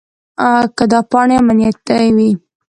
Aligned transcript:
که 0.77 0.83
دا 0.91 0.99
پاڼې 1.11 1.35
امنیتي 1.41 2.07
وي. 2.15 2.29